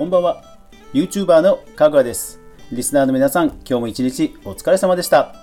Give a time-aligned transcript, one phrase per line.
[0.00, 0.42] こんばんは。
[0.94, 2.40] YouTuber のかぐわです。
[2.72, 5.34] リスナーの皆さん今日も一日お疲れ様でした。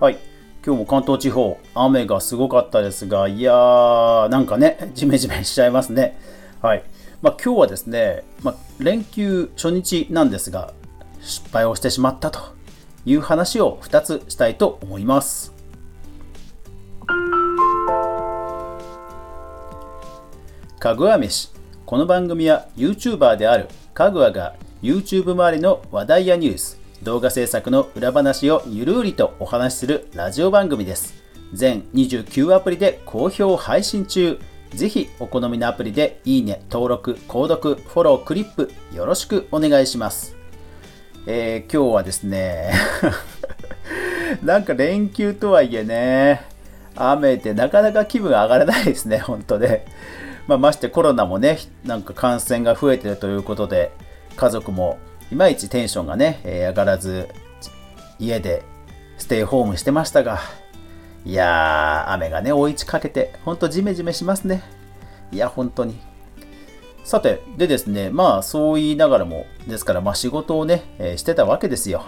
[0.00, 0.18] はい。
[0.66, 6.18] 今日も関東地方雨がすごかったですがいやーなんかねジメジメしちゃいますね。
[6.60, 6.82] はい。
[7.22, 10.74] まあ、今日はですね、まあ、連休初日なんですが
[11.20, 12.40] 失敗をしてしまったと
[13.04, 15.54] いう話を2つしたいと思います。
[20.80, 21.55] かぐわ飯。
[21.86, 31.14] この番組は YouTuber であるかぐわが YouTube 周りの話題やニュース動画制作の裏話をゆるりとお話しするラジオ番組です
[31.52, 40.34] 全29アプリで好評配信中ぜひお好みのアプリでいいね、登録、購読、フォロー、クリップよろしくお願いします。
[41.28, 42.72] えー、今日はですね
[44.42, 46.46] なんか連休とはいえね、
[46.96, 49.86] 雨でなかなか気分上がらないですね、本当で。
[50.46, 53.92] まあ、ましてコロナもね、なんか感染が増えてるということで、
[54.36, 54.98] 家族も
[55.32, 57.28] いまいちテンションがね、えー、上がらず、
[58.18, 58.62] 家で
[59.18, 60.40] ステイホームしてましたが、
[61.24, 64.62] いやー、雨がね、追いちかけて、ほんとジメジメしますね。
[65.32, 65.98] いや、本当に。
[67.02, 72.04] さて、でですね、まあ、そう言いながらも、ですから、まあ、仕事をね、えー、してたわけですよ。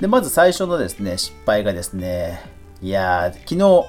[0.00, 2.42] で、まず最初のですね、失敗がですね、
[2.82, 3.86] いやー、昨日、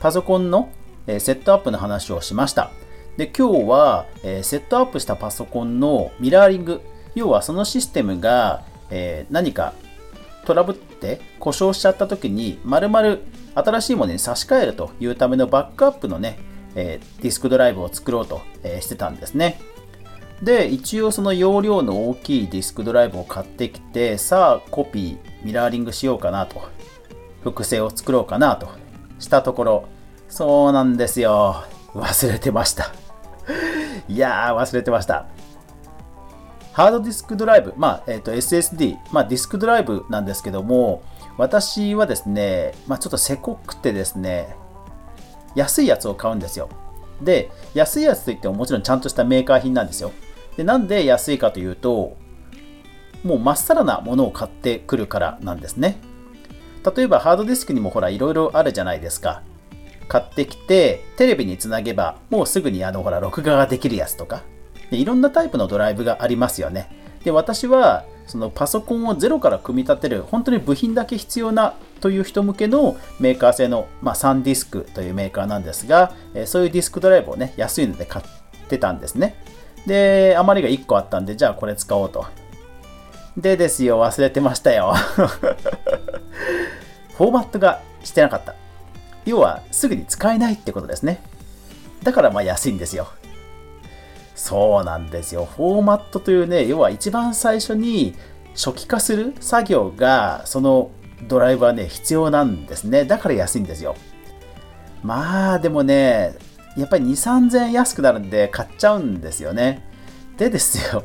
[0.00, 0.68] パソコンの、
[1.06, 2.70] え、セットアップの話をしました。
[3.16, 6.80] で、今日は、え、セットアップしたパソコンのミラーリング、
[7.14, 9.72] 要はそのシステムが、え何か
[10.44, 13.22] トラブって故障しちゃった時に、まるまる
[13.54, 16.38] 新しいものに差し替えるというためのバックアップのね、
[16.74, 19.60] え、ディスクドライブを作ろうと、えー、してたんですね。
[20.42, 26.62] で、一応その容量の大きいディスクドライブを買ってきて、さあコピー、ミラーリングしようかなと、
[27.42, 28.68] 複製を作ろうかなと
[29.18, 29.88] したところ、
[30.36, 31.64] そうなんですよ。
[31.94, 32.92] 忘れてました。
[34.06, 35.24] いやー、忘れてました。
[36.74, 41.02] ハードディスクドライブ、まあ、えっ、ー、と、SSD、まあ、ディスクドライブなんですけども、
[41.38, 44.54] 私はですね、まあ、ちょっとせこくてですね、
[45.54, 46.68] 安いやつを買うんですよ。
[47.22, 50.12] で、安いやつといってももちろんちゃんとしたメーカー品なんですよ。
[50.58, 52.14] で、なんで安いかというと、
[53.24, 55.96] もうまっさらなものを買ってくるからなんですね。
[56.94, 59.42] 例えばハードディスクにもほらいろいろあるじゃないですか。
[60.08, 64.42] 買ってきて、テレビにつなげば、もうすぐにあのほら録画ができるやつとか。
[64.90, 66.88] で、いろんなタイプのドライブがありますよね。
[67.24, 78.24] で、私はそのパソコンをゼロから組み立てる本当に部品だけ必要なという人向けのメーカー製の、まあ、サンディスクというメーカーなんですが、えそういうディスクドライブをね安いので買っ
[78.68, 79.36] てたんですね。
[79.86, 82.26] で余りが1個あったんでじゃあこれ使おうと。
[83.36, 84.94] でですよ忘れてましたよ。
[87.16, 88.54] フォーマットがしてなかった。
[89.26, 91.20] 要はすぐに使えないってことですね
[92.02, 93.08] だからまあ安いんですよ
[94.36, 95.46] そうなんですよ。
[95.46, 98.14] フォーマットというね、要は一番最初に
[98.54, 100.90] 初期化する作業が、その
[101.26, 103.06] ドライブはね、必要なんですね。
[103.06, 103.96] だから安いんですよ。
[105.02, 106.34] まあ、でもね、
[106.76, 109.82] やっぱり2、3000円安くなるんで買っちゃうんですよね。
[110.36, 111.04] でですよ。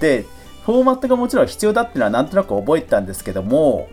[0.00, 0.24] で、
[0.66, 3.88] フォーマットがもちろん必要だっていうのはなんとなく覚えてたんですけども、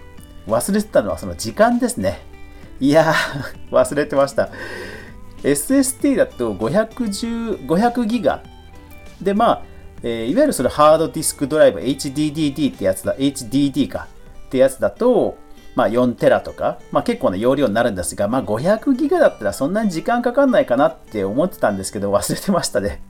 [0.47, 2.19] 忘れてたのはその時間ですね。
[2.79, 4.49] いやー、 忘れてました。
[5.43, 8.41] SSD だと510、500ギガ
[9.21, 9.61] で、まあ、
[10.01, 14.07] えー、いわゆるそれハードディスクドライブ HDDD ってやつだ、HDD か
[14.47, 15.37] ってやつだと、
[15.75, 23.01] まあ4テラとか、まあ結構な容量になるんですが、まあ500ギガだったらそんなに時間かかんないかなって思ってたんですけど忘れてましたね。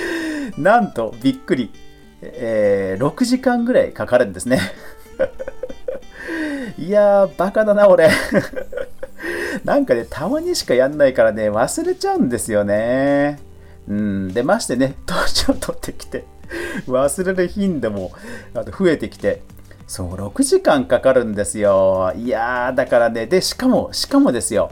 [0.58, 1.72] なんとびっくり、
[2.20, 4.60] えー、6時間ぐらいかかるんですね。
[6.78, 8.10] いやー、バカだな、俺。
[9.64, 13.38] なんかね、たまにしかやんないからね、忘れちゃうんですよね。
[13.88, 16.24] うん、でましてね、 年を取ってきて、
[16.86, 18.12] 忘れる頻度も
[18.54, 19.42] あと増えてきて、
[19.86, 22.12] そう、6時間かかるんですよ。
[22.16, 24.70] いやー、だからね、で、しかも、しかもですよ、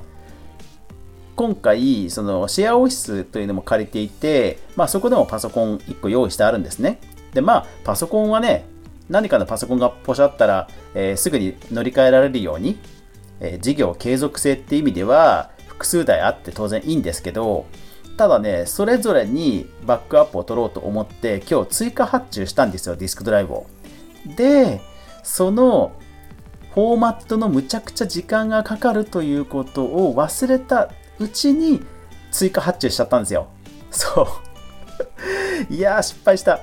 [1.36, 7.00] 今回、そのシェアオフィスというのも借りていて、まあそこでもパソコン1個用意してあるんですね。
[7.32, 8.66] で、まあ、パソコンはね、
[9.08, 12.78] 何かのパソコンがポシャったら、えー、すぐに乗り換えられるように、
[13.40, 17.66] え、事業継続性っていう意味では、複数台あって当然いいんですけど、
[18.16, 23.66] ただね、それぞれにバックアップを取ろうと思って、今日追加発注したんですよ、ディスクドライブを。
[24.37, 24.81] で、
[25.22, 25.92] その
[26.75, 31.82] フォーマットのむちゃくちゃ時間がかかるということを忘れたうちに
[32.31, 33.48] 追加発注しちゃったんですよ。
[33.90, 34.28] そ
[35.70, 35.72] う。
[35.72, 36.60] いやー、失敗した。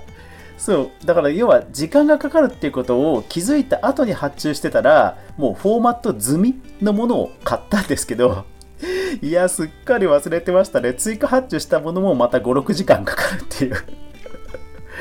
[0.57, 1.05] そう。
[1.05, 8.45] だから要は時間がかかるっていうことを気づいた後に発注してたら、もうフォーマット済みのものを買ったんですけど、
[9.21, 10.93] いや、すっかり忘れてましたね。
[10.93, 13.75] 追加発注したものもまた5、6時間かかるっていう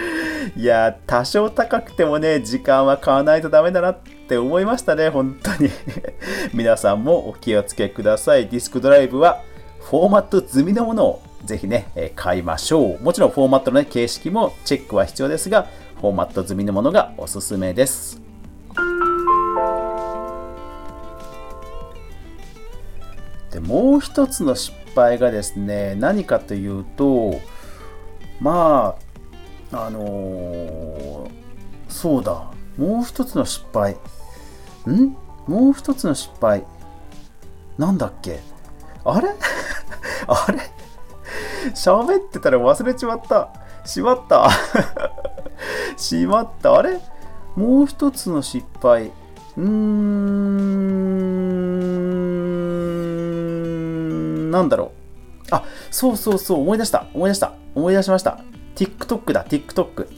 [0.56, 3.98] いや多少高くてもね時間は買わないとダメだなっ
[4.28, 5.70] て思いましたね本当に
[6.52, 9.42] 皆さんもお気をつけくださいディスクドライブは
[9.88, 13.02] フォーマット済みのものをぜひね、え買いましょう。
[13.04, 15.68] もちろんフォーマットの、ね、形式もチェックは必要ですが
[16.00, 18.20] フォーマット済みのものがおすすめです。
[23.52, 27.36] でもう一つの失敗がですね何かというと
[28.40, 28.96] ま
[29.70, 31.30] ああのー、
[31.88, 32.50] そうだ。
[32.76, 33.92] もう一つの失敗。
[34.88, 35.16] ん？
[35.46, 36.64] もう一つの失敗。
[37.78, 38.40] なんだっけ？
[39.04, 39.28] あれ？
[40.28, 40.58] あれ？
[41.74, 43.48] 喋ってたら忘れちまった。
[43.84, 44.48] しまった。
[45.96, 46.78] しまった。
[46.78, 47.00] あれ？
[47.54, 49.10] もう一つの失敗。
[49.56, 49.66] うーん。
[54.50, 54.90] なんだろう。
[55.50, 56.60] あそうそうそう。
[56.60, 57.06] 思い出した。
[57.14, 57.54] 思い出した。
[57.74, 58.38] 思い出しました。
[58.74, 59.44] TikTok だ。
[59.44, 60.08] TikTok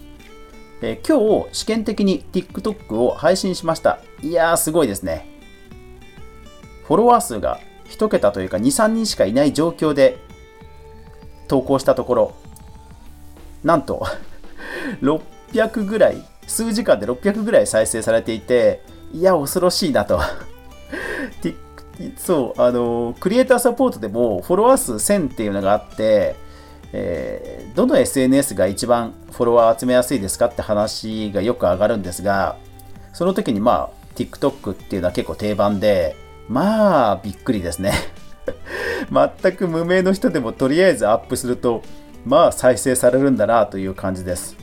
[0.80, 1.18] えー、今
[1.48, 3.98] 日試験的に TikTok を配信しました。
[4.22, 5.26] いやーすごいですね。
[6.86, 7.58] フォロワー数が
[7.90, 10.18] 1桁というか23人しかいない状況で
[11.46, 12.34] 投稿したところ
[13.64, 14.06] なんと
[15.02, 18.82] 600ぐらい数時間で600ぐらい再生されていて
[19.12, 20.20] いや恐ろしいなと。
[22.16, 26.36] そうあのクリエイターサポートでもフォロワー数1000っていうのがあって
[26.92, 32.56] えー、どの SNS が一番フォロワー集めやすいですかって話がよく上がるんですが
[33.12, 36.16] その時にまあ TikTok っていうのは結構定番で
[36.48, 37.92] まあびっくりですね。
[39.42, 41.82] 全く無名の人でもとりあえずアップすると
[42.24, 44.56] まあ再生されるんだなという感じです。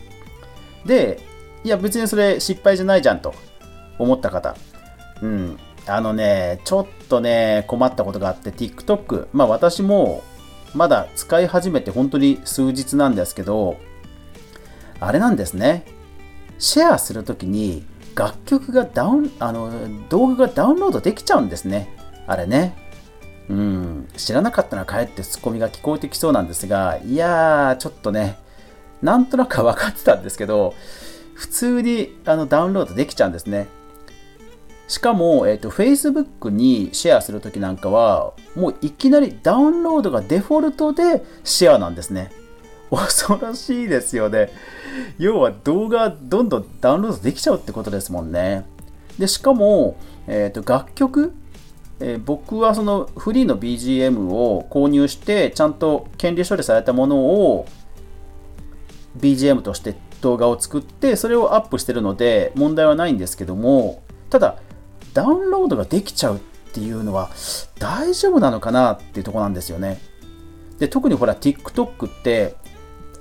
[0.86, 1.20] で
[1.64, 3.34] いや別にそれ失敗じゃないじゃんと
[3.98, 4.56] 思った方。
[5.22, 5.60] うん。
[5.88, 10.24] あのねちょっとね困ったことがあって TikTok まあ私も
[10.74, 13.78] まだ使い始めて本当に数日なんですけど
[15.00, 15.86] あれなんですね。
[16.58, 19.72] シェアするときに楽曲がダウンあの
[20.10, 21.96] 動画がダウンロードできちゃうんですね。
[22.28, 22.76] あれね。
[23.50, 24.08] うん。
[24.16, 28.38] 知らなかったら帰ってツッコミが聞こえてきそうなんですがいやーちょっとね
[29.02, 30.74] なんとなく分かってたんですけど
[31.36, 33.68] 普通にあのダウンロードできちゃうんですね。
[34.88, 42.32] しかも、えーと、Facebook にシェアするときなんかは、もういきなりダウンロードがデフォルトでシェアなんですね。
[42.96, 44.52] 恐ろしいですよね。
[45.18, 48.66] 要は動画どんどんダウンロードできちゃうってことですもんね。
[49.20, 49.98] で、しかも、
[50.28, 51.34] えーと、楽曲、
[52.00, 57.68] えー、僕はそのフリーの BGM を購入して、ちゃんと権利処理されたものを
[59.20, 64.58] BGM として動画を作って、それをアップしてるので問題はないんですけども、ただ、
[65.14, 66.40] ダウンロードができちゃうっ
[66.74, 67.30] ていうのは
[67.80, 69.98] 大丈夫なのかなっていうとこなんですよね。
[70.78, 72.56] で特にほら TikTok って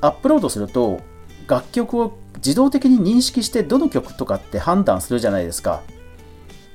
[0.05, 1.01] アップロードすると
[1.47, 5.83] 楽曲を自動的に認識してどの曲とかって判断するじゃないですか。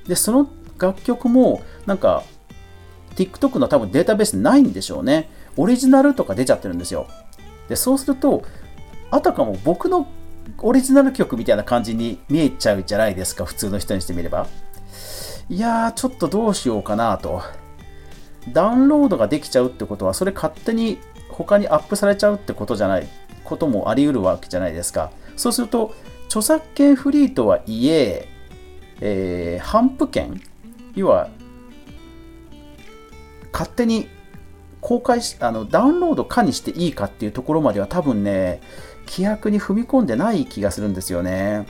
[0.08, 0.50] でその
[0.80, 2.24] 楽曲もなんか
[3.16, 5.30] TikTok の多分データベースないんでしょうね。
[5.58, 7.08] オリジナルとか出ちゃってるんですよ。
[7.68, 8.44] でそうすると
[9.12, 10.08] あたかも僕の
[10.58, 14.48] オリジナル曲みたいな感じに見えちゃうじゃないですか普通の人にしてみれば。
[15.50, 17.42] いやー、ちょっとどうしようかなと。
[18.52, 21.00] ダウンロードができちゃうってことは、それ勝手に
[21.30, 23.07] 他にアップされちゃうってことじゃない、
[23.50, 25.12] こともあり得るわけじゃないですか。
[25.36, 25.96] そうすると、
[26.28, 28.28] 著作権フリーとはいえ、
[29.02, 30.42] えー、反復権
[30.96, 31.30] 要は、
[33.52, 34.08] 勝手に
[34.82, 38.62] 公開し、あの、ダウンロード可にしていいかっていうところまでは多分ね、
[39.08, 41.66] 規約に踏み込んでない気がするんですよね。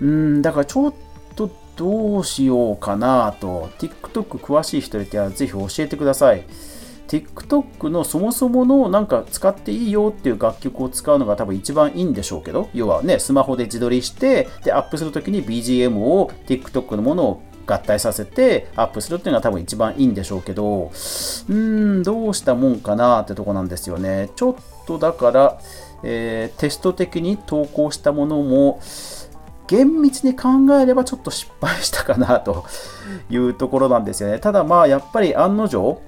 [0.00, 0.94] うん、だからちょっ
[1.34, 6.44] とどうしようかなと、TikTok 詳しい人いたらぜひ教えてください。
[7.08, 24.30] TikTok のそもそものなんか使っていいよっていう楽曲を使うのが多分一番いいんでしょうけど、要はね、スマホで自撮りして、で、アップするときに BGM を TikTok のものを合体させてアップするっていうのが多分一番いいんでしょうけど、うーん、どうしたもんかなってとこなんですよね。
[24.36, 24.54] ちょっ
[24.86, 25.60] とだから、
[26.02, 28.80] えー、テスト的に投稿したものも、
[29.66, 30.48] 厳密に考
[30.80, 32.64] えればちょっと失敗したかなと
[33.30, 34.38] いうところなんですよね。
[34.38, 36.00] ただまあやっぱり案の定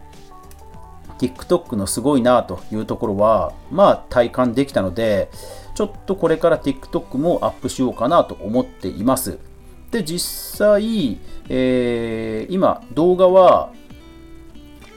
[1.19, 5.31] TikTok のすごいなというところはまあ体感できたので
[5.75, 9.39] ちょっとこれから TikTok もアップしようかなと思っています。
[9.91, 13.73] で実際、えー、今動画は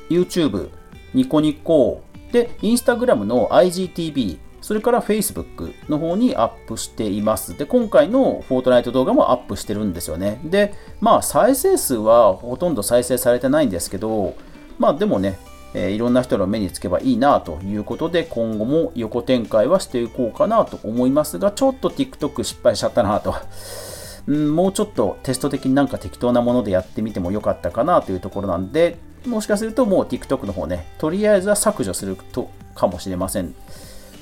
[0.10, 0.70] YouTube、
[1.14, 7.58] ニコニコで Instagram の IGTV それから Facebook の方にアップしています。
[7.58, 10.40] で、今回のフォートナイト動画もアップしてるんですよね。
[10.46, 14.36] で、まあ再生数はほとんど再生されてないんですけど、
[14.78, 15.40] まあでもね、
[15.74, 23.36] えー、いろんな人の目につけばいいなということで、今後も横展開はしていこうかなと思いますが、ちょっと TikTok 失敗しちゃったなと。
[24.28, 33.56] うん、もうちょっとテスト的になんか適当なものでやってみてもよかったかなというところなんで、もしかするともう TikTok の方ね、とりあえずは削除するとかもしれません。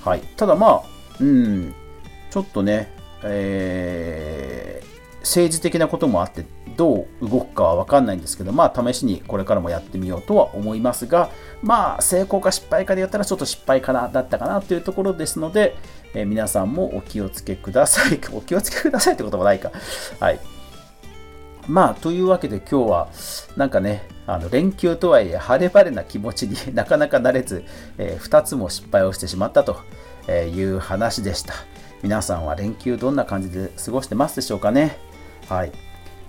[0.04, 0.22] はい。
[0.38, 0.82] ただまあ、
[1.20, 1.74] うん、
[2.30, 2.92] ちょっとね、
[3.24, 6.46] えー、政治的なこともあって、
[6.78, 11.30] どう動くかは分かんないんですけど、まあ、試しにこれからもやってみようとは思いますが、
[11.62, 15.76] まあ、成功か失敗かで言ったら、ちょっと失敗かな、だったかなというところですので、
[16.14, 18.20] えー、皆さんもお気をつけください。
[18.32, 19.72] お気をつけくださいってこともないか。
[20.20, 20.40] はい。
[21.68, 23.10] まあ、というわけで今日は、
[23.58, 27.64] なんかね、あの連休とはいえ晴れ晴れな気持ちに なかなかなれず、
[27.98, 29.78] えー、2つも失敗をしてしまったと
[30.32, 31.56] いう話でした。
[32.04, 35.09] 皆さんは連休どんな感じで過ごしてますでしょうかね？
[35.50, 35.72] はい。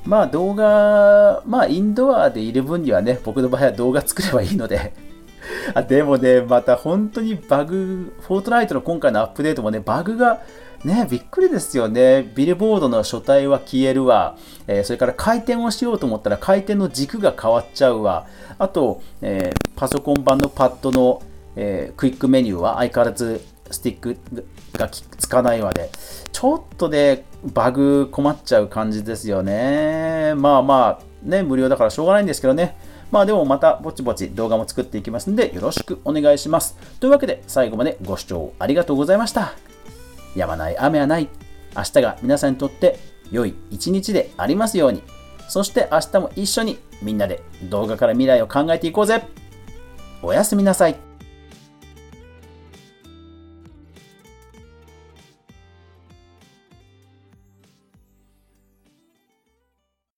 [0.04, 4.94] まあ動画、まあインドアでいる分にはね、僕の場合は動画作ればいいので
[5.74, 10.40] あでもね、また本当にバグ、フォートナイトの今回のアップデートもね、バグが
[10.84, 12.32] ね、びっくりですよね。
[12.34, 14.36] ビルボードの書体は消えるわ。
[14.66, 18.26] えー、それから回転をしようと思ったら回転の軸が変わっちゃうわ。
[18.58, 21.22] あと、えー、パソコン版のパッドの、
[21.54, 24.16] えー、クイックメニューは相変わらずスティック
[24.78, 25.90] がつかないわで、
[26.32, 30.34] ちょっとね、バグ困っちゃう感じですよね。
[30.36, 32.76] まあまあ、ね、無料だからしょうがないんですけどね。
[33.10, 36.76] まあでもまたぼちぼち動画も作っていきますんでよろしくお願いします。
[37.00, 39.52] というわけで最後までご視聴ありがとうございました。
[40.36, 41.28] やまない雨はない。
[41.76, 42.98] 明日が皆さんにとって
[43.30, 45.02] 良い一日でありますように。
[45.48, 49.22] そして明日も一緒にみんなで動画から未来を考えていこうぜ。
[50.22, 51.09] おやすみなさい。